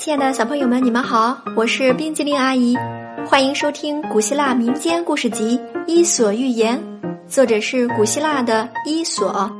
[0.00, 2.74] 亲爱的小朋友们，你们好，我是冰激凌阿姨，
[3.26, 6.82] 欢迎收听古希腊民间故事集《伊索寓言》，
[7.28, 9.54] 作者是古希腊的伊索。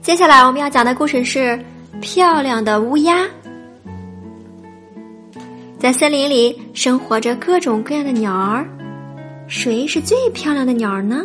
[0.00, 1.38] 接下来我们要讲的故事是
[2.00, 3.24] 《漂亮的乌鸦》。
[5.78, 8.66] 在森林里生活着各种各样的鸟儿，
[9.48, 11.24] 谁是最漂亮的鸟儿呢？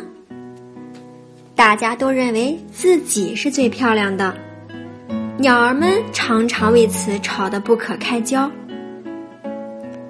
[1.55, 4.35] 大家都认为自己是最漂亮的，
[5.37, 8.49] 鸟儿们常常为此吵得不可开交。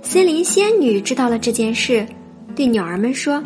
[0.01, 2.05] 森林仙女知道了这件事，
[2.53, 3.41] 对鸟儿们说：“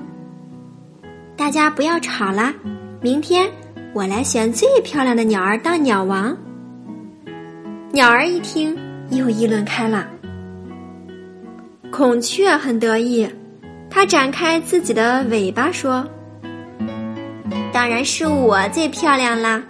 [1.38, 2.54] 大家不要吵啦，
[3.02, 3.48] 明天
[3.94, 6.36] 我来选最漂亮的鸟儿当鸟王。”
[7.94, 8.76] 鸟儿一听，
[9.12, 10.08] 又议论开了。
[11.92, 13.28] 孔雀很得意，
[13.96, 16.06] 它展开自己的尾巴说
[17.72, 19.64] ：“当然是我最漂亮啦。”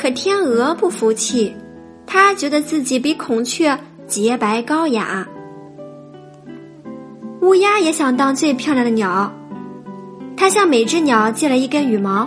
[0.00, 1.54] 可天鹅不服气，
[2.06, 5.28] 它觉得自己比孔雀洁白高雅。
[7.42, 9.30] 乌鸦也想当最漂亮的鸟，
[10.34, 12.26] 它向每只鸟借了一根羽毛，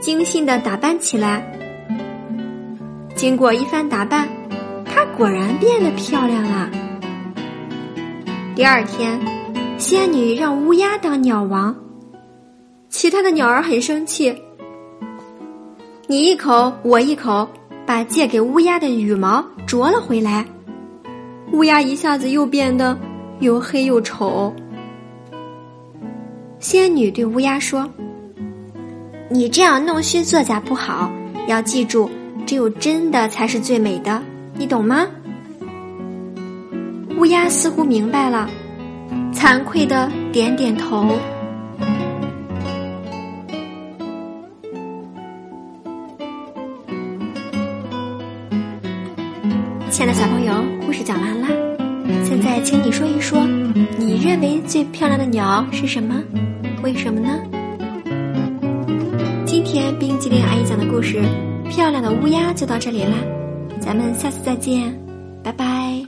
[0.00, 1.40] 精心的打扮起来。
[3.14, 4.28] 经过一番打扮，
[4.84, 6.68] 它果然变得漂亮了。
[8.56, 9.20] 第二天，
[9.82, 11.74] 仙女让乌鸦当鸟王。
[12.88, 14.32] 其他的鸟儿很生气，
[16.06, 17.48] 你一口我一口，
[17.84, 20.46] 把借给乌鸦的羽毛啄了回来。
[21.50, 22.96] 乌鸦一下子又变得
[23.40, 24.54] 又黑又丑。
[26.60, 27.90] 仙女对乌鸦说
[29.28, 31.10] ：“你这样弄虚作假不好，
[31.48, 32.08] 要记住，
[32.46, 34.22] 只有真的才是最美的，
[34.54, 35.08] 你懂吗？”
[37.18, 38.48] 乌鸦似乎明白了，
[39.42, 41.18] 惭愧的点点头。
[49.90, 50.54] 亲爱的小朋友，
[50.86, 51.48] 故事讲完啦。
[52.22, 53.44] 现在，请你说一说，
[53.98, 56.22] 你认为最漂亮的鸟是什么？
[56.84, 57.40] 为什么呢？
[59.44, 61.20] 今天冰激凌阿姨讲的故事
[61.68, 63.16] 《漂亮的乌鸦》就到这里啦，
[63.80, 64.96] 咱们下次再见，
[65.42, 66.00] 拜拜。